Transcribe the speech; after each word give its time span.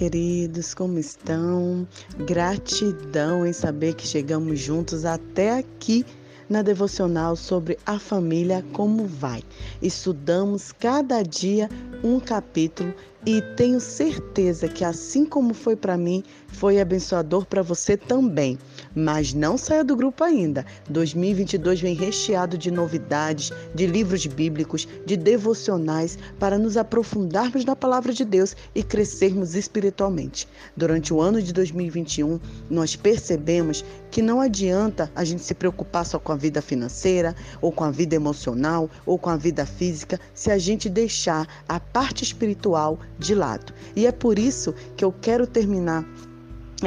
queridos, 0.00 0.72
como 0.72 0.98
estão? 0.98 1.86
Gratidão 2.26 3.46
em 3.46 3.52
saber 3.52 3.94
que 3.94 4.06
chegamos 4.06 4.58
juntos 4.58 5.04
até 5.04 5.58
aqui 5.58 6.06
na 6.48 6.62
devocional 6.62 7.36
sobre 7.36 7.78
a 7.84 7.98
família 7.98 8.64
como 8.72 9.04
vai. 9.04 9.42
Estudamos 9.82 10.72
cada 10.72 11.22
dia 11.22 11.68
um 12.02 12.18
capítulo 12.18 12.94
e 13.26 13.42
tenho 13.58 13.78
certeza 13.78 14.68
que 14.68 14.86
assim 14.86 15.26
como 15.26 15.52
foi 15.52 15.76
para 15.76 15.98
mim, 15.98 16.24
foi 16.48 16.80
abençoador 16.80 17.44
para 17.44 17.60
você 17.60 17.94
também. 17.94 18.58
Mas 18.94 19.32
não 19.32 19.56
saia 19.56 19.84
do 19.84 19.96
grupo 19.96 20.24
ainda. 20.24 20.64
2022 20.88 21.80
vem 21.80 21.94
recheado 21.94 22.58
de 22.58 22.70
novidades, 22.70 23.52
de 23.74 23.86
livros 23.86 24.26
bíblicos, 24.26 24.88
de 25.06 25.16
devocionais 25.16 26.18
para 26.38 26.58
nos 26.58 26.76
aprofundarmos 26.76 27.64
na 27.64 27.76
palavra 27.76 28.12
de 28.12 28.24
Deus 28.24 28.56
e 28.74 28.82
crescermos 28.82 29.54
espiritualmente. 29.54 30.48
Durante 30.76 31.14
o 31.14 31.20
ano 31.20 31.40
de 31.40 31.52
2021, 31.52 32.40
nós 32.68 32.96
percebemos 32.96 33.84
que 34.10 34.22
não 34.22 34.40
adianta 34.40 35.10
a 35.14 35.24
gente 35.24 35.42
se 35.42 35.54
preocupar 35.54 36.04
só 36.04 36.18
com 36.18 36.32
a 36.32 36.36
vida 36.36 36.60
financeira, 36.60 37.34
ou 37.60 37.70
com 37.70 37.84
a 37.84 37.90
vida 37.90 38.16
emocional, 38.16 38.90
ou 39.06 39.18
com 39.18 39.30
a 39.30 39.36
vida 39.36 39.64
física, 39.64 40.18
se 40.34 40.50
a 40.50 40.58
gente 40.58 40.88
deixar 40.88 41.46
a 41.68 41.78
parte 41.78 42.24
espiritual 42.24 42.98
de 43.18 43.34
lado. 43.34 43.72
E 43.94 44.06
é 44.06 44.12
por 44.12 44.38
isso 44.38 44.74
que 44.96 45.04
eu 45.04 45.12
quero 45.12 45.46
terminar 45.46 46.04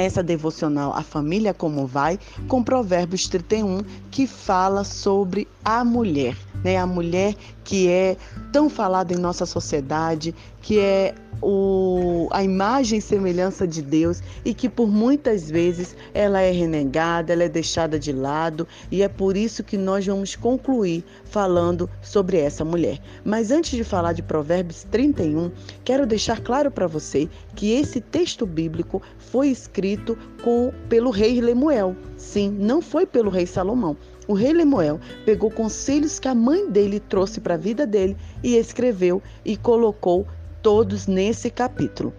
essa 0.02 0.22
devocional 0.22 0.92
A 0.94 1.02
Família 1.02 1.54
Como 1.54 1.86
Vai, 1.86 2.18
com 2.48 2.62
Provérbios 2.62 3.28
31, 3.28 3.82
que 4.10 4.26
fala 4.26 4.84
sobre 4.84 5.46
a 5.64 5.84
mulher, 5.84 6.36
né? 6.64 6.78
A 6.78 6.86
mulher 6.86 7.34
que 7.62 7.88
é 7.88 8.16
tão 8.52 8.68
falada 8.68 9.12
em 9.12 9.18
nossa 9.18 9.46
sociedade, 9.46 10.34
que 10.62 10.78
é 10.78 11.14
o, 11.42 12.28
a 12.30 12.42
imagem 12.42 12.98
e 12.98 13.02
semelhança 13.02 13.66
de 13.66 13.82
Deus 13.82 14.22
e 14.44 14.54
que 14.54 14.68
por 14.68 14.88
muitas 14.88 15.50
vezes 15.50 15.96
ela 16.14 16.40
é 16.40 16.50
renegada, 16.50 17.32
ela 17.32 17.44
é 17.44 17.48
deixada 17.48 17.98
de 17.98 18.12
lado 18.12 18.66
e 18.90 19.02
é 19.02 19.08
por 19.08 19.36
isso 19.36 19.62
que 19.62 19.76
nós 19.76 20.06
vamos 20.06 20.34
concluir 20.34 21.04
falando 21.24 21.88
sobre 22.00 22.38
essa 22.38 22.64
mulher. 22.64 22.98
Mas 23.24 23.50
antes 23.50 23.72
de 23.72 23.84
falar 23.84 24.12
de 24.12 24.22
Provérbios 24.22 24.84
31, 24.84 25.50
quero 25.84 26.06
deixar 26.06 26.40
claro 26.40 26.70
para 26.70 26.86
você 26.86 27.28
que 27.54 27.72
esse 27.72 28.00
texto 28.00 28.46
bíblico 28.46 29.02
foi 29.18 29.48
escrito 29.48 30.16
com, 30.42 30.72
pelo 30.88 31.10
rei 31.10 31.40
Lemuel. 31.40 31.94
Sim, 32.16 32.50
não 32.58 32.80
foi 32.80 33.04
pelo 33.04 33.30
rei 33.30 33.46
Salomão. 33.46 33.96
O 34.26 34.32
rei 34.32 34.52
Lemuel 34.52 35.00
pegou 35.24 35.50
conselhos 35.50 36.18
que 36.18 36.28
a 36.28 36.34
mãe 36.34 36.70
dele 36.70 36.98
trouxe 36.98 37.40
para 37.40 37.54
a 37.54 37.58
vida 37.58 37.86
dele 37.86 38.16
e 38.42 38.56
escreveu 38.56 39.22
e 39.44 39.56
colocou 39.56 40.26
todos 40.62 41.06
nesse 41.06 41.50
capítulo. 41.50 42.12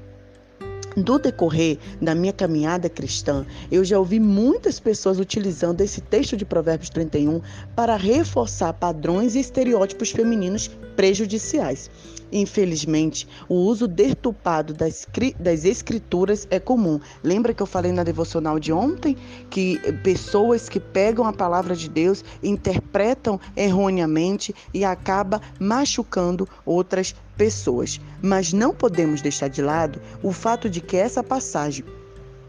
Do 0.95 1.19
decorrer 1.19 1.77
da 2.01 2.15
minha 2.15 2.31
caminhada 2.31 2.87
cristã, 2.89 3.45
eu 3.69 3.83
já 3.83 3.99
ouvi 3.99 4.17
muitas 4.17 4.79
pessoas 4.79 5.19
utilizando 5.19 5.81
esse 5.81 5.99
texto 5.99 6.37
de 6.37 6.45
Provérbios 6.45 6.89
31 6.89 7.41
para 7.75 7.97
reforçar 7.97 8.71
padrões 8.71 9.35
e 9.35 9.39
estereótipos 9.41 10.11
femininos 10.11 10.71
prejudiciais. 10.95 11.89
Infelizmente, 12.31 13.27
o 13.47 13.55
uso 13.55 13.87
deturpado 13.87 14.73
das, 14.73 15.07
das 15.39 15.63
escrituras 15.63 16.47
é 16.49 16.59
comum. 16.59 16.99
Lembra 17.23 17.53
que 17.53 17.61
eu 17.61 17.67
falei 17.67 17.91
na 17.91 18.03
devocional 18.03 18.59
de 18.59 18.73
ontem 18.73 19.15
que 19.49 19.79
pessoas 20.03 20.67
que 20.67 20.79
pegam 20.79 21.25
a 21.25 21.33
palavra 21.33 21.75
de 21.75 21.89
Deus 21.89 22.23
interpretam 22.43 23.39
erroneamente 23.55 24.53
e 24.73 24.83
acaba 24.83 25.41
machucando 25.59 26.47
outras 26.65 27.15
pessoas. 27.37 28.01
Mas 28.21 28.51
não 28.51 28.73
podemos 28.73 29.21
deixar 29.21 29.47
de 29.47 29.61
lado 29.61 30.01
o 30.23 30.31
fato 30.31 30.69
de 30.69 30.81
que 30.81 30.97
essa 30.97 31.23
passagem 31.23 31.85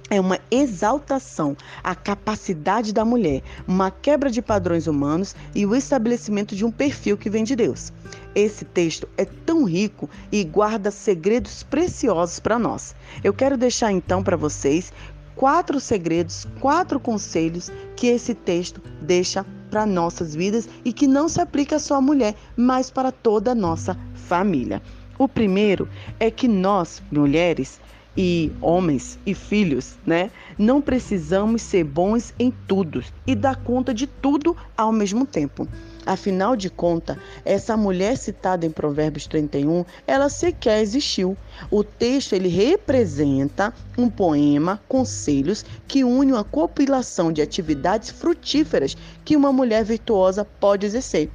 é 0.09 0.21
uma 0.21 0.39
exaltação 0.51 1.57
à 1.83 1.95
capacidade 1.95 2.93
da 2.93 3.05
mulher, 3.05 3.43
uma 3.67 3.91
quebra 3.91 4.31
de 4.31 4.41
padrões 4.41 4.87
humanos 4.87 5.35
e 5.55 5.67
o 5.67 5.75
estabelecimento 5.75 6.55
de 6.55 6.65
um 6.65 6.71
perfil 6.71 7.17
que 7.17 7.29
vem 7.29 7.43
de 7.43 7.57
Deus. 7.57 7.93
Esse 8.37 8.67
texto 8.67 9.09
é 9.17 9.25
tão 9.25 9.65
rico 9.65 10.11
e 10.31 10.45
guarda 10.45 10.91
segredos 10.91 11.63
preciosos 11.63 12.39
para 12.39 12.59
nós. 12.59 12.95
Eu 13.25 13.33
quero 13.33 13.57
deixar 13.57 13.91
então 13.91 14.23
para 14.23 14.37
vocês 14.37 14.93
quatro 15.35 15.81
segredos, 15.81 16.47
quatro 16.61 17.01
conselhos 17.01 17.73
que 17.97 18.09
esse 18.09 18.35
texto 18.35 18.83
deixa 19.01 19.43
para 19.71 19.87
nossas 19.87 20.35
vidas 20.35 20.69
e 20.85 20.93
que 20.93 21.07
não 21.07 21.31
se 21.31 21.41
aplica 21.41 21.79
só 21.79 21.95
à 21.95 22.01
mulher, 22.03 22.35
mas 22.55 22.91
para 22.91 23.11
toda 23.11 23.53
a 23.53 23.55
nossa 23.55 23.99
família. 24.15 24.83
O 25.19 25.27
primeiro 25.27 25.89
é 26.21 26.31
que 26.31 26.47
nós, 26.47 27.03
mulheres, 27.11 27.81
e 28.19 28.53
homens 28.61 29.19
e 29.27 29.35
filhos, 29.35 29.99
né? 30.07 30.31
Não 30.59 30.81
precisamos 30.81 31.63
ser 31.63 31.85
bons 31.85 32.35
em 32.39 32.51
tudo 32.67 33.03
e 33.27 33.35
dar 33.35 33.57
conta 33.57 33.93
de 33.93 34.07
tudo 34.07 34.57
ao 34.77 34.93
mesmo 34.93 35.27
tempo. 35.27 35.69
Afinal 36.07 36.55
de 36.55 36.71
contas, 36.71 37.19
essa 37.45 37.77
mulher 37.77 38.17
citada 38.17 38.65
em 38.65 38.71
Provérbios 38.71 39.27
31, 39.27 39.85
ela 40.07 40.29
sequer 40.29 40.81
existiu. 40.81 41.37
O 41.69 41.83
texto 41.83 42.33
ele 42.33 42.49
representa 42.49 43.75
um 43.99 44.09
poema, 44.09 44.81
conselhos, 44.89 45.65
que 45.89 46.05
une 46.05 46.33
uma 46.33 46.45
compilação 46.45 47.33
de 47.33 47.43
atividades 47.43 48.11
frutíferas 48.11 48.97
que 49.25 49.37
uma 49.37 49.53
mulher 49.53 49.85
virtuosa 49.85 50.45
pode 50.45 50.87
exercer 50.87 51.29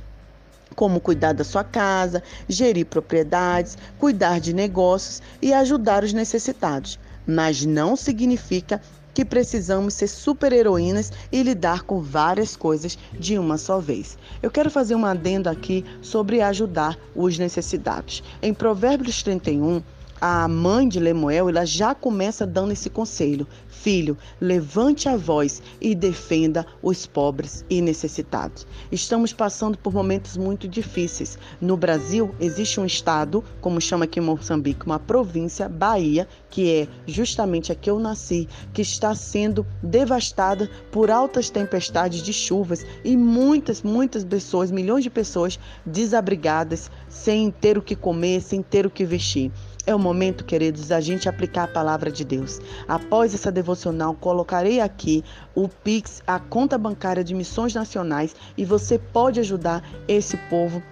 como 0.73 1.01
cuidar 1.01 1.33
da 1.33 1.43
sua 1.43 1.65
casa, 1.65 2.23
gerir 2.47 2.85
propriedades, 2.85 3.77
cuidar 3.99 4.39
de 4.39 4.53
negócios 4.53 5.21
e 5.41 5.53
ajudar 5.53 6.01
os 6.01 6.13
necessitados. 6.13 6.97
Mas 7.27 7.65
não 7.65 7.97
significa 7.97 8.81
que 9.13 9.25
precisamos 9.25 9.93
ser 9.93 10.07
super-heroínas 10.07 11.11
e 11.31 11.43
lidar 11.43 11.83
com 11.83 12.01
várias 12.01 12.55
coisas 12.55 12.97
de 13.19 13.37
uma 13.37 13.57
só 13.57 13.79
vez. 13.79 14.17
Eu 14.41 14.51
quero 14.51 14.69
fazer 14.69 14.95
um 14.95 15.05
adendo 15.05 15.49
aqui 15.49 15.85
sobre 16.01 16.41
ajudar 16.41 16.97
os 17.15 17.37
necessitados. 17.37 18.23
Em 18.41 18.53
Provérbios 18.53 19.23
31, 19.23 19.81
a 20.21 20.47
mãe 20.47 20.87
de 20.87 20.99
Lemuel, 20.99 21.49
ela 21.49 21.65
já 21.65 21.95
começa 21.95 22.45
dando 22.45 22.71
esse 22.71 22.91
conselho: 22.91 23.47
Filho, 23.67 24.15
levante 24.39 25.09
a 25.09 25.17
voz 25.17 25.63
e 25.81 25.95
defenda 25.95 26.63
os 26.83 27.07
pobres 27.07 27.65
e 27.67 27.81
necessitados. 27.81 28.67
Estamos 28.91 29.33
passando 29.33 29.79
por 29.79 29.91
momentos 29.91 30.37
muito 30.37 30.67
difíceis. 30.67 31.39
No 31.59 31.75
Brasil, 31.75 32.35
existe 32.39 32.79
um 32.79 32.85
estado, 32.85 33.43
como 33.59 33.81
chama 33.81 34.05
aqui 34.05 34.19
em 34.19 34.23
Moçambique, 34.23 34.85
uma 34.85 34.99
província, 34.99 35.67
Bahia, 35.67 36.27
que 36.51 36.71
é 36.71 36.87
justamente 37.07 37.71
a 37.71 37.75
que 37.75 37.89
eu 37.89 37.97
nasci, 37.97 38.47
que 38.71 38.83
está 38.83 39.15
sendo 39.15 39.65
devastada 39.81 40.69
por 40.91 41.09
altas 41.09 41.49
tempestades 41.49 42.21
de 42.21 42.31
chuvas 42.31 42.85
e 43.03 43.17
muitas, 43.17 43.81
muitas 43.81 44.23
pessoas, 44.23 44.69
milhões 44.69 45.03
de 45.03 45.09
pessoas 45.09 45.59
desabrigadas, 45.83 46.91
sem 47.09 47.49
ter 47.49 47.75
o 47.75 47.81
que 47.81 47.95
comer, 47.95 48.41
sem 48.41 48.61
ter 48.61 48.85
o 48.85 48.89
que 48.91 49.03
vestir. 49.03 49.51
É 49.85 49.95
o 49.95 49.99
momento, 49.99 50.45
queridos, 50.45 50.89
da 50.89 51.01
gente 51.01 51.27
aplicar 51.27 51.63
a 51.63 51.67
palavra 51.67 52.11
de 52.11 52.23
Deus. 52.23 52.59
Após 52.87 53.33
essa 53.33 53.51
devocional, 53.51 54.13
colocarei 54.13 54.79
aqui 54.79 55.23
o 55.55 55.67
Pix, 55.67 56.21
a 56.27 56.39
conta 56.39 56.77
bancária 56.77 57.23
de 57.23 57.33
missões 57.33 57.73
nacionais, 57.73 58.35
e 58.55 58.63
você 58.63 58.99
pode 58.99 59.39
ajudar 59.39 59.83
esse 60.07 60.37
povo 60.49 60.83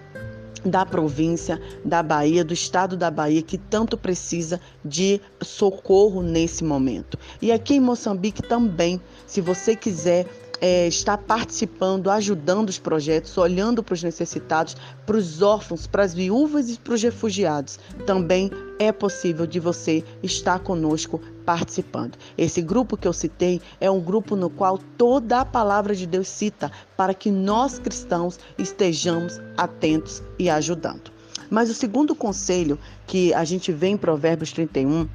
da 0.64 0.84
província 0.84 1.60
da 1.84 2.02
Bahia, 2.02 2.44
do 2.44 2.52
estado 2.52 2.96
da 2.96 3.10
Bahia, 3.10 3.42
que 3.42 3.56
tanto 3.56 3.96
precisa 3.96 4.60
de 4.84 5.20
socorro 5.40 6.22
nesse 6.22 6.64
momento. 6.64 7.18
E 7.40 7.50
aqui 7.52 7.74
em 7.74 7.80
Moçambique 7.80 8.42
também, 8.42 9.00
se 9.26 9.40
você 9.40 9.74
quiser 9.74 10.26
é, 10.60 10.86
está 10.86 11.16
participando, 11.16 12.10
ajudando 12.10 12.68
os 12.68 12.78
projetos, 12.78 13.36
olhando 13.38 13.82
para 13.82 13.94
os 13.94 14.02
necessitados, 14.02 14.76
para 15.06 15.16
os 15.16 15.40
órfãos, 15.42 15.86
para 15.86 16.04
as 16.04 16.12
viúvas 16.12 16.70
e 16.70 16.78
para 16.78 16.94
os 16.94 17.02
refugiados. 17.02 17.78
Também 18.06 18.50
é 18.78 18.92
possível 18.92 19.46
de 19.46 19.58
você 19.58 20.04
estar 20.22 20.58
conosco 20.60 21.20
participando. 21.44 22.16
Esse 22.36 22.60
grupo 22.60 22.96
que 22.96 23.08
eu 23.08 23.12
citei 23.12 23.60
é 23.80 23.90
um 23.90 24.00
grupo 24.00 24.36
no 24.36 24.50
qual 24.50 24.78
toda 24.96 25.40
a 25.40 25.44
palavra 25.44 25.94
de 25.94 26.06
Deus 26.06 26.28
cita 26.28 26.70
para 26.96 27.14
que 27.14 27.30
nós 27.30 27.78
cristãos 27.78 28.38
estejamos 28.58 29.40
atentos 29.56 30.22
e 30.38 30.48
ajudando. 30.48 31.10
Mas 31.50 31.68
o 31.68 31.74
segundo 31.74 32.14
conselho 32.14 32.78
que 33.06 33.34
a 33.34 33.44
gente 33.44 33.72
vê 33.72 33.88
em 33.88 33.96
Provérbios 33.96 34.52
31 34.52 35.08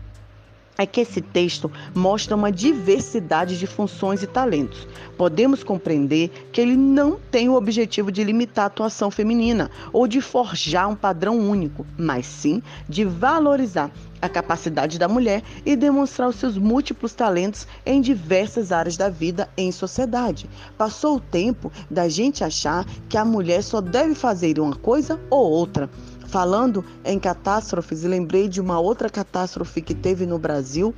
é 0.77 0.85
que 0.85 1.01
esse 1.01 1.21
texto 1.21 1.71
mostra 1.93 2.35
uma 2.35 2.51
diversidade 2.51 3.57
de 3.57 3.67
funções 3.67 4.21
e 4.23 4.27
talentos. 4.27 4.87
Podemos 5.17 5.63
compreender 5.63 6.29
que 6.51 6.59
ele 6.59 6.75
não 6.75 7.17
tem 7.31 7.49
o 7.49 7.55
objetivo 7.55 8.11
de 8.11 8.23
limitar 8.23 8.65
a 8.65 8.67
atuação 8.67 9.09
feminina 9.09 9.71
ou 9.93 10.07
de 10.07 10.21
forjar 10.21 10.89
um 10.89 10.95
padrão 10.95 11.37
único, 11.37 11.85
mas 11.97 12.25
sim 12.25 12.61
de 12.87 13.05
valorizar 13.05 13.91
a 14.21 14.29
capacidade 14.29 14.97
da 14.97 15.07
mulher 15.07 15.43
e 15.65 15.75
demonstrar 15.75 16.29
os 16.29 16.35
seus 16.35 16.57
múltiplos 16.57 17.13
talentos 17.13 17.67
em 17.85 18.01
diversas 18.01 18.71
áreas 18.71 18.97
da 18.97 19.09
vida 19.09 19.49
em 19.55 19.71
sociedade. 19.71 20.49
Passou 20.77 21.17
o 21.17 21.19
tempo 21.19 21.71
da 21.89 22.09
gente 22.09 22.43
achar 22.43 22.85
que 23.07 23.17
a 23.17 23.25
mulher 23.25 23.61
só 23.61 23.79
deve 23.79 24.15
fazer 24.15 24.59
uma 24.59 24.75
coisa 24.75 25.19
ou 25.29 25.51
outra. 25.51 25.89
Falando 26.27 26.83
em 27.03 27.19
catástrofes, 27.19 28.03
lembrei 28.03 28.47
de 28.47 28.59
uma 28.59 28.79
outra 28.79 29.09
catástrofe 29.09 29.81
que 29.81 29.93
teve 29.93 30.25
no 30.25 30.37
Brasil, 30.37 30.93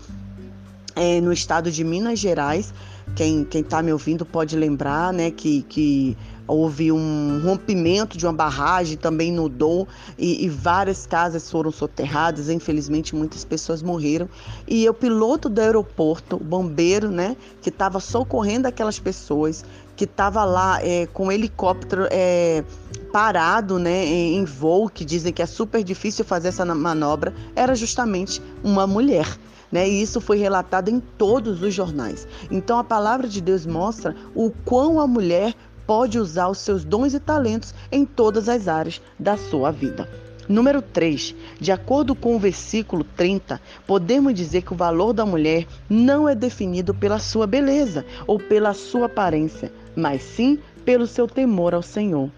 é, 0.96 1.22
no 1.22 1.32
estado 1.32 1.70
de 1.72 1.84
Minas 1.84 2.20
Gerais. 2.20 2.74
Quem 3.16 3.48
está 3.54 3.82
me 3.82 3.92
ouvindo 3.92 4.26
pode 4.26 4.56
lembrar 4.56 5.14
né, 5.14 5.32
que, 5.32 5.62
que 5.64 6.18
houve 6.48 6.92
um 6.92 7.42
rompimento 7.44 8.18
de 8.18 8.26
uma 8.26 8.34
barragem 8.34 8.98
também 8.98 9.36
Dom 9.50 9.86
e, 10.18 10.46
e, 10.46 10.50
várias 10.50 11.06
casas 11.06 11.50
foram 11.50 11.72
soterradas. 11.72 12.50
Infelizmente, 12.50 13.16
muitas 13.16 13.44
pessoas 13.44 13.82
morreram. 13.82 14.30
E 14.68 14.88
o 14.88 14.94
piloto 14.94 15.50
do 15.50 15.60
aeroporto, 15.60 16.38
o 16.38 16.44
bombeiro, 16.44 17.10
né, 17.12 17.36
que 17.62 17.70
estava 17.70 18.00
socorrendo 18.00 18.68
aquelas 18.68 19.00
pessoas, 19.00 19.64
que 19.98 20.06
estava 20.06 20.46
lá 20.46 20.80
é, 20.82 21.08
com 21.08 21.32
helicóptero 21.32 22.08
é, 22.12 22.64
parado 23.12 23.80
né, 23.80 24.06
em, 24.06 24.38
em 24.38 24.46
voo, 24.46 24.88
que 24.88 25.04
dizem 25.04 25.34
que 25.34 25.42
é 25.42 25.46
super 25.46 25.84
difícil 25.84 26.24
fazer 26.24 26.50
essa 26.50 26.64
manobra, 26.64 27.34
era 27.56 27.76
justamente 27.76 28.42
uma 28.64 28.86
mulher. 28.86 29.28
Né? 29.72 29.90
E 29.90 30.02
isso 30.02 30.22
foi 30.22 30.38
relatado 30.38 30.90
em 30.90 31.00
todos 31.00 31.62
os 31.62 31.74
jornais. 31.74 32.28
Então 32.50 32.78
a 32.78 32.84
palavra 32.84 33.28
de 33.28 33.42
Deus 33.42 33.66
mostra 33.66 34.16
o 34.36 34.52
quão 34.64 35.02
a 35.02 35.08
mulher 35.08 35.56
pode 35.88 36.20
usar 36.20 36.48
os 36.48 36.60
seus 36.60 36.86
dons 36.86 37.14
e 37.14 37.20
talentos 37.20 37.74
em 37.92 38.06
todas 38.06 38.48
as 38.48 38.68
áreas 38.68 39.02
da 39.18 39.36
sua 39.36 39.72
vida. 39.72 40.08
Número 40.48 40.82
3. 40.82 41.36
De 41.60 41.72
acordo 41.72 42.16
com 42.16 42.36
o 42.36 42.40
versículo 42.40 43.04
30, 43.04 43.60
podemos 43.86 44.34
dizer 44.34 44.62
que 44.62 44.74
o 44.74 44.78
valor 44.78 45.12
da 45.12 45.26
mulher 45.26 45.68
não 45.90 46.28
é 46.28 46.34
definido 46.34 46.94
pela 46.94 47.20
sua 47.20 47.46
beleza 47.46 48.06
ou 48.26 48.40
pela 48.40 48.74
sua 48.74 49.08
aparência, 49.08 49.72
mas 49.96 50.22
sim 50.22 50.58
pelo 50.86 51.06
seu 51.06 51.28
temor 51.28 51.74
ao 51.74 51.82
Senhor. 51.82 52.32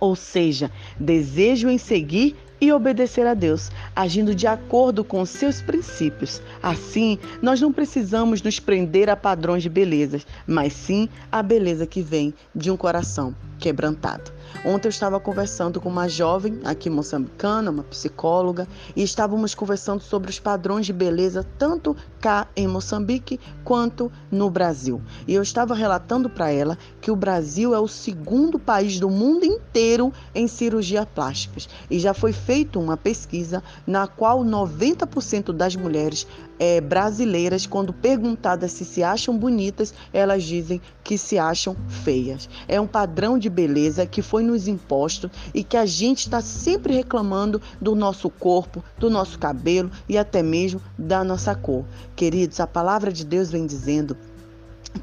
Ou 0.00 0.16
seja, 0.16 0.70
desejo 0.98 1.68
em 1.68 1.78
seguir 1.78 2.36
e 2.60 2.72
obedecer 2.72 3.26
a 3.26 3.34
Deus, 3.34 3.70
agindo 3.94 4.34
de 4.34 4.46
acordo 4.46 5.04
com 5.04 5.24
seus 5.26 5.60
princípios. 5.60 6.40
Assim, 6.62 7.18
nós 7.42 7.60
não 7.60 7.72
precisamos 7.72 8.40
nos 8.42 8.58
prender 8.58 9.10
a 9.10 9.16
padrões 9.16 9.62
de 9.62 9.68
beleza, 9.68 10.20
mas 10.46 10.72
sim 10.72 11.08
a 11.30 11.42
beleza 11.42 11.86
que 11.86 12.00
vem 12.00 12.32
de 12.54 12.70
um 12.70 12.76
coração 12.76 13.34
quebrantado. 13.58 14.35
Ontem 14.64 14.88
eu 14.88 14.90
estava 14.90 15.20
conversando 15.20 15.80
com 15.80 15.88
uma 15.88 16.08
jovem 16.08 16.60
aqui 16.64 16.90
moçambicana, 16.90 17.70
uma 17.70 17.84
psicóloga, 17.84 18.66
e 18.94 19.02
estávamos 19.02 19.54
conversando 19.54 20.02
sobre 20.02 20.30
os 20.30 20.40
padrões 20.40 20.86
de 20.86 20.92
beleza 20.92 21.46
tanto 21.58 21.96
cá 22.20 22.48
em 22.56 22.66
Moçambique 22.66 23.38
quanto 23.64 24.10
no 24.30 24.50
Brasil. 24.50 25.00
E 25.26 25.34
eu 25.34 25.42
estava 25.42 25.74
relatando 25.74 26.28
para 26.28 26.50
ela 26.50 26.76
que 27.00 27.10
o 27.10 27.16
Brasil 27.16 27.74
é 27.74 27.78
o 27.78 27.88
segundo 27.88 28.58
país 28.58 28.98
do 28.98 29.08
mundo 29.08 29.44
inteiro 29.44 30.12
em 30.34 30.48
cirurgia 30.48 31.06
plásticas 31.06 31.68
e 31.90 31.98
já 31.98 32.12
foi 32.12 32.32
feita 32.32 32.78
uma 32.78 32.96
pesquisa 32.96 33.62
na 33.86 34.06
qual 34.06 34.44
90% 34.44 35.52
das 35.52 35.76
mulheres 35.76 36.26
é, 36.58 36.80
brasileiras, 36.80 37.66
quando 37.66 37.92
perguntadas 37.92 38.72
se 38.72 38.84
se 38.84 39.02
acham 39.02 39.36
bonitas, 39.36 39.92
elas 40.12 40.42
dizem 40.42 40.80
que 41.04 41.18
se 41.18 41.38
acham 41.38 41.76
feias. 41.88 42.48
É 42.66 42.80
um 42.80 42.86
padrão 42.86 43.38
de 43.38 43.48
beleza 43.48 44.06
que 44.06 44.22
foi 44.22 44.42
nos 44.46 44.68
imposto 44.68 45.30
e 45.52 45.62
que 45.62 45.76
a 45.76 45.84
gente 45.84 46.20
está 46.20 46.40
sempre 46.40 46.94
reclamando 46.94 47.60
do 47.80 47.94
nosso 47.94 48.30
corpo, 48.30 48.82
do 48.98 49.10
nosso 49.10 49.38
cabelo 49.38 49.90
e 50.08 50.16
até 50.16 50.42
mesmo 50.42 50.80
da 50.96 51.22
nossa 51.22 51.54
cor. 51.54 51.84
Queridos, 52.14 52.60
a 52.60 52.66
palavra 52.66 53.12
de 53.12 53.24
Deus 53.24 53.50
vem 53.50 53.66
dizendo 53.66 54.16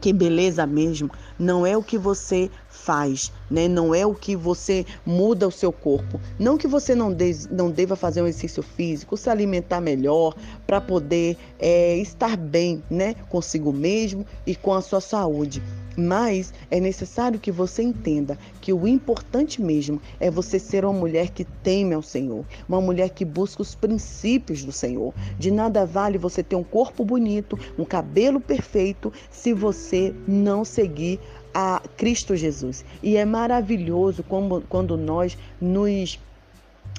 que 0.02 0.12
beleza 0.12 0.66
mesmo 0.66 1.12
não 1.38 1.66
é 1.66 1.76
o 1.76 1.84
que 1.84 1.98
você 1.98 2.50
faz, 2.70 3.32
né? 3.50 3.68
Não 3.68 3.94
é 3.94 4.06
o 4.06 4.14
que 4.14 4.36
você 4.36 4.86
muda 5.06 5.48
o 5.48 5.52
seu 5.52 5.72
corpo. 5.72 6.20
Não 6.40 6.58
que 6.58 6.68
você 6.68 6.94
não, 6.96 7.14
de, 7.14 7.48
não 7.52 7.72
deva 7.72 7.96
fazer 7.96 8.22
um 8.22 8.28
exercício 8.28 8.64
físico, 8.64 9.18
se 9.18 9.30
alimentar 9.30 9.82
melhor 9.82 10.36
para 10.66 10.80
poder 10.80 11.38
é, 11.60 11.98
estar 11.98 12.38
bem, 12.38 12.84
né? 12.90 13.16
Consigo 13.30 13.72
mesmo 13.72 14.26
e 14.46 14.56
com 14.56 14.74
a 14.74 14.82
sua 14.82 15.02
saúde. 15.02 15.62
Mas 15.96 16.54
é 16.72 16.80
necessário 16.80 17.40
que 17.40 17.52
você 17.52 17.84
entenda 17.84 18.38
que 18.60 18.74
o 18.74 18.88
importante 18.88 19.62
mesmo 19.62 20.02
é 20.20 20.30
você 20.32 20.58
ser 20.58 20.86
uma 20.86 20.94
mulher 20.94 21.30
que 21.30 21.44
teme 21.44 21.94
ao 21.94 22.02
Senhor, 22.02 22.46
uma 22.68 22.82
mulher 22.82 23.10
que 23.10 23.24
busca 23.24 23.62
os 23.62 23.76
princípios 23.76 24.64
do 24.64 24.72
Senhor. 24.72 25.14
De 25.38 25.52
nada 25.52 25.86
vale 25.86 26.18
você 26.18 26.42
ter 26.42 26.56
um 26.56 26.64
corpo 26.64 27.06
bonito, 27.06 27.58
um 27.78 27.86
cabelo 27.86 28.40
perfeito, 28.40 29.14
se 29.30 29.54
você 29.54 30.14
não 30.28 30.66
seguir 30.66 31.20
a 31.54 31.82
Cristo 31.96 32.36
Jesus. 32.36 32.84
E 33.02 33.16
é 33.16 33.26
maravilhoso 33.26 34.24
como, 34.24 34.62
quando 34.62 34.98
nós 34.98 35.38
nos 35.62 36.20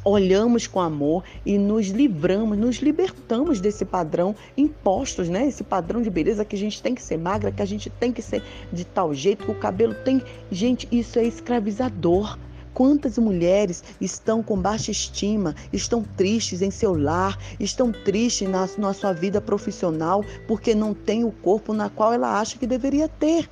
olhamos 0.04 0.66
com 0.66 0.80
amor 0.80 1.24
e 1.46 1.56
nos 1.56 1.88
livramos, 1.88 2.58
nos 2.58 2.76
libertamos 2.76 3.60
desse 3.60 3.84
padrão 3.84 4.36
impostos, 4.56 5.28
né? 5.28 5.46
Esse 5.46 5.64
padrão 5.64 6.02
de 6.02 6.10
beleza 6.10 6.44
que 6.44 6.54
a 6.54 6.58
gente 6.58 6.82
tem 6.82 6.94
que 6.94 7.02
ser 7.02 7.16
magra, 7.16 7.50
que 7.50 7.62
a 7.62 7.66
gente 7.66 7.88
tem 7.88 8.12
que 8.12 8.20
ser 8.20 8.42
de 8.72 8.84
tal 8.84 9.14
jeito, 9.14 9.44
que 9.44 9.50
o 9.50 9.54
cabelo 9.54 9.94
tem. 9.94 10.22
Gente, 10.50 10.86
isso 10.92 11.18
é 11.18 11.24
escravizador. 11.24 12.38
Quantas 12.74 13.16
mulheres 13.18 13.84
estão 14.00 14.42
com 14.42 14.60
baixa 14.60 14.90
estima, 14.90 15.54
estão 15.72 16.02
tristes 16.02 16.60
em 16.60 16.72
seu 16.72 16.92
lar, 16.96 17.38
estão 17.60 17.92
tristes 17.92 18.48
na, 18.48 18.68
na 18.76 18.92
sua 18.92 19.12
vida 19.12 19.40
profissional 19.40 20.24
porque 20.48 20.74
não 20.74 20.92
tem 20.92 21.22
o 21.22 21.30
corpo 21.30 21.72
na 21.72 21.88
qual 21.88 22.12
ela 22.12 22.40
acha 22.40 22.58
que 22.58 22.66
deveria 22.66 23.08
ter. 23.08 23.48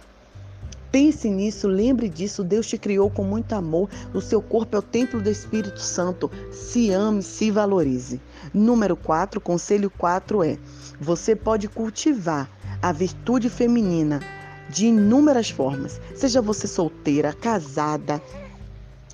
Pense 0.93 1.31
nisso, 1.31 1.67
lembre 1.67 2.07
disso. 2.07 2.45
Deus 2.45 2.67
te 2.67 2.77
criou 2.77 3.09
com 3.09 3.25
muito 3.25 3.55
amor. 3.55 3.89
O 4.13 4.21
seu 4.21 4.43
corpo 4.43 4.77
é 4.77 4.79
o 4.79 4.83
templo 4.83 5.23
do 5.23 5.31
Espírito 5.31 5.81
Santo. 5.81 6.31
Se 6.51 6.91
ame, 6.91 7.23
se 7.23 7.51
valorize. 7.51 8.21
Número 8.53 8.95
4, 8.95 9.41
conselho 9.41 9.91
4 9.91 10.45
é: 10.45 10.59
você 11.01 11.35
pode 11.35 11.67
cultivar 11.67 12.47
a 12.83 12.93
virtude 12.93 13.49
feminina 13.49 14.21
de 14.69 14.87
inúmeras 14.87 15.49
formas. 15.49 15.99
Seja 16.15 16.43
você 16.43 16.67
solteira, 16.67 17.33
casada, 17.33 18.21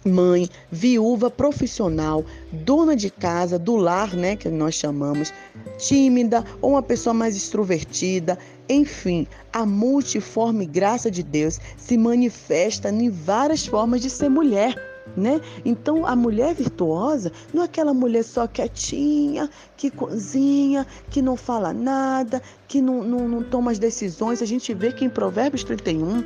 mãe, 0.05 0.49
viúva, 0.71 1.31
profissional, 1.31 2.25
dona 2.53 2.95
de 2.95 3.11
casa, 3.11 3.59
do 3.59 3.77
lar, 3.77 4.15
né, 4.15 4.37
que 4.37 4.49
nós 4.49 4.75
chamamos, 4.75 5.33
tímida 5.79 6.45
ou 6.61 6.73
uma 6.73 6.83
pessoa 6.83 7.15
mais 7.15 7.37
extrovertida, 7.37 8.39
enfim, 8.69 9.27
a 9.53 9.65
multiforme 9.65 10.67
graça 10.67 11.11
de 11.11 11.23
Deus 11.23 11.59
se 11.77 11.97
manifesta 11.97 12.91
em 12.91 13.09
várias 13.09 13.67
formas 13.67 14.03
de 14.03 14.11
ser 14.11 14.29
mulher. 14.29 14.75
Né? 15.17 15.41
Então 15.65 16.07
a 16.07 16.15
mulher 16.15 16.55
virtuosa 16.55 17.33
não 17.53 17.63
é 17.63 17.65
aquela 17.65 17.95
mulher 17.95 18.23
só 18.23 18.47
quietinha, 18.47 19.49
que 19.75 19.91
cozinha, 19.91 20.87
que 21.11 21.23
não 21.23 21.35
fala 21.35 21.73
nada, 21.73 22.43
que 22.69 22.81
não, 22.81 23.03
não, 23.03 23.27
não 23.27 23.43
toma 23.43 23.71
as 23.71 23.79
decisões. 23.79 24.43
A 24.43 24.47
gente 24.47 24.73
vê 24.75 24.93
que 24.93 25.07
em 25.07 25.09
Provérbios 25.09 25.65
31 25.65 26.23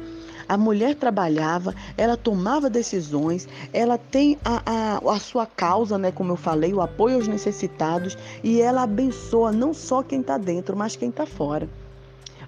a 0.52 0.58
mulher 0.58 0.94
trabalhava, 0.94 1.74
ela 1.96 2.14
tomava 2.14 2.68
decisões, 2.68 3.48
ela 3.72 3.96
tem 3.96 4.38
a, 4.44 4.62
a, 4.66 5.12
a 5.14 5.18
sua 5.18 5.46
causa, 5.46 5.96
né, 5.96 6.12
como 6.12 6.32
eu 6.32 6.36
falei, 6.36 6.74
o 6.74 6.82
apoio 6.82 7.16
aos 7.16 7.26
necessitados 7.26 8.18
e 8.44 8.60
ela 8.60 8.82
abençoa 8.82 9.50
não 9.50 9.72
só 9.72 10.02
quem 10.02 10.20
está 10.20 10.36
dentro, 10.36 10.76
mas 10.76 10.94
quem 10.94 11.08
está 11.08 11.24
fora. 11.24 11.66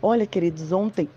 Olha, 0.03 0.27
queridos, 0.27 0.71
ontem 0.71 1.09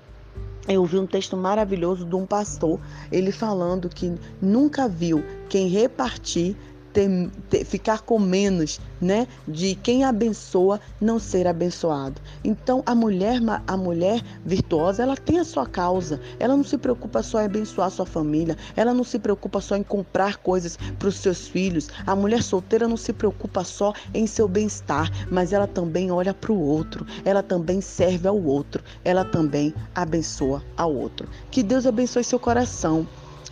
eu 0.66 0.86
vi 0.86 0.98
um 0.98 1.06
texto 1.06 1.36
maravilhoso 1.36 2.06
de 2.06 2.16
um 2.16 2.26
pastor, 2.26 2.80
ele 3.12 3.34
falando 3.34 3.90
que 3.90 4.16
nunca 4.42 4.88
viu 4.88 5.22
quem 5.50 5.68
repartir 5.68 6.56
ter, 6.98 7.30
ter, 7.48 7.64
ficar 7.64 8.02
com 8.02 8.18
menos, 8.18 8.82
né? 9.00 9.28
De 9.48 9.76
quem 9.76 10.04
abençoa 10.04 10.82
não 11.00 11.20
ser 11.20 11.46
abençoado. 11.46 12.20
Então 12.44 12.82
a 12.88 12.96
mulher, 12.96 13.40
a 13.68 13.78
mulher 13.78 14.24
virtuosa, 14.44 15.04
ela 15.04 15.16
tem 15.16 15.38
a 15.38 15.44
sua 15.44 15.68
causa. 15.68 16.20
Ela 16.40 16.58
não 16.58 16.64
se 16.64 16.76
preocupa 16.76 17.22
só 17.22 17.40
em 17.40 17.46
abençoar 17.46 17.88
a 17.88 17.92
sua 17.92 18.06
família. 18.08 18.58
Ela 18.76 18.96
não 18.96 19.04
se 19.04 19.20
preocupa 19.20 19.62
só 19.62 19.76
em 19.76 19.84
comprar 19.84 20.38
coisas 20.38 20.76
para 20.98 21.08
os 21.08 21.18
seus 21.18 21.48
filhos. 21.48 21.88
A 22.08 22.16
mulher 22.16 22.42
solteira 22.42 22.88
não 22.88 22.98
se 22.98 23.14
preocupa 23.14 23.64
só 23.64 23.94
em 24.12 24.26
seu 24.26 24.48
bem-estar, 24.48 25.12
mas 25.30 25.54
ela 25.54 25.68
também 25.68 26.10
olha 26.12 26.34
para 26.34 26.52
o 26.52 26.60
outro. 26.60 27.06
Ela 27.24 27.44
também 27.44 27.80
serve 27.80 28.28
ao 28.28 28.44
outro. 28.44 28.84
Ela 29.06 29.24
também 29.24 29.72
abençoa 29.94 30.64
ao 30.76 30.92
outro. 30.92 31.30
Que 31.52 31.62
Deus 31.62 31.86
abençoe 31.86 32.24
seu 32.24 32.40
coração. 32.40 33.08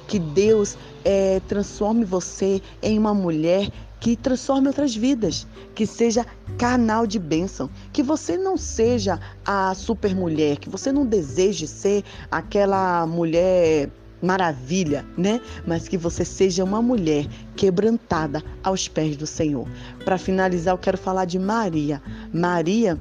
Que 0.08 0.20
Deus 0.20 0.78
é, 1.04 1.42
transforme 1.48 2.06
você 2.06 2.62
em 2.82 2.98
uma 2.98 3.14
mulher 3.14 3.70
que 4.00 4.16
transforme 4.16 4.68
outras 4.68 4.96
vidas, 4.96 5.48
que 5.74 5.88
seja 5.88 6.26
canal 6.60 7.08
de 7.08 7.18
bênção, 7.18 7.70
que 7.92 8.04
você 8.04 8.38
não 8.38 8.56
seja 8.56 9.20
a 9.44 9.74
super 9.74 10.14
mulher, 10.16 10.58
que 10.58 10.70
você 10.70 10.92
não 10.92 11.06
deseje 11.06 11.66
ser 11.66 12.04
aquela 12.30 13.08
mulher 13.08 13.90
maravilha, 14.22 15.06
né? 15.18 15.42
Mas 15.66 15.88
que 15.88 15.98
você 15.98 16.24
seja 16.24 16.64
uma 16.64 16.82
mulher 16.82 17.28
quebrantada 17.56 18.44
aos 18.64 18.88
pés 18.88 19.18
do 19.18 19.26
Senhor. 19.26 19.68
Para 20.04 20.18
finalizar, 20.18 20.74
eu 20.74 20.78
quero 20.78 20.98
falar 20.98 21.26
de 21.26 21.40
Maria. 21.40 22.02
Maria 22.34 23.00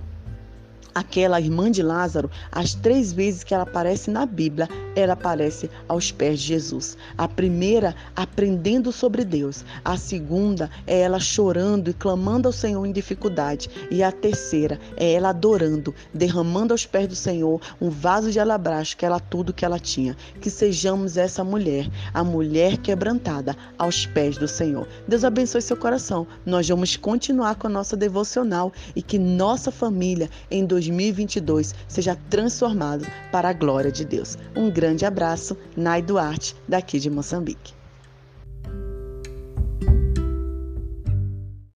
aquela 0.94 1.40
irmã 1.40 1.70
de 1.70 1.82
Lázaro, 1.82 2.30
as 2.52 2.74
três 2.74 3.12
vezes 3.12 3.42
que 3.42 3.52
ela 3.52 3.64
aparece 3.64 4.10
na 4.10 4.24
Bíblia, 4.24 4.68
ela 4.94 5.14
aparece 5.14 5.70
aos 5.88 6.12
pés 6.12 6.40
de 6.40 6.46
Jesus. 6.46 6.96
A 7.16 7.26
primeira, 7.26 7.94
aprendendo 8.14 8.92
sobre 8.92 9.24
Deus. 9.24 9.64
A 9.84 9.96
segunda 9.96 10.70
é 10.86 11.00
ela 11.00 11.18
chorando 11.18 11.90
e 11.90 11.94
clamando 11.94 12.48
ao 12.48 12.52
Senhor 12.52 12.84
em 12.86 12.92
dificuldade. 12.92 13.68
E 13.90 14.02
a 14.02 14.12
terceira 14.12 14.78
é 14.96 15.12
ela 15.12 15.30
adorando, 15.30 15.94
derramando 16.12 16.72
aos 16.74 16.86
pés 16.86 17.08
do 17.08 17.16
Senhor 17.16 17.60
um 17.80 17.90
vaso 17.90 18.30
de 18.30 18.40
alabastro, 18.40 18.96
que 18.96 19.06
era 19.06 19.18
tudo 19.18 19.52
que 19.52 19.64
ela 19.64 19.78
tinha. 19.78 20.16
Que 20.40 20.50
sejamos 20.50 21.16
essa 21.16 21.42
mulher, 21.42 21.88
a 22.12 22.22
mulher 22.22 22.78
quebrantada 22.78 23.56
aos 23.78 24.06
pés 24.06 24.36
do 24.36 24.48
Senhor. 24.48 24.86
Deus 25.06 25.24
abençoe 25.24 25.62
seu 25.62 25.76
coração. 25.76 26.26
Nós 26.44 26.68
vamos 26.68 26.96
continuar 26.96 27.56
com 27.56 27.66
a 27.66 27.70
nossa 27.70 27.96
devocional 27.96 28.72
e 28.94 29.02
que 29.02 29.18
nossa 29.18 29.70
família 29.70 30.30
em 30.50 30.64
2022 30.64 31.74
seja 31.88 32.16
transformada 32.30 33.06
para 33.32 33.48
a 33.48 33.52
glória 33.52 33.90
de 33.90 34.04
Deus. 34.04 34.36
Um 34.56 34.70
grande 34.84 35.06
abraço, 35.06 35.56
Nai 35.74 36.02
Duarte, 36.02 36.54
daqui 36.68 37.00
de 37.00 37.08
Moçambique. 37.08 37.74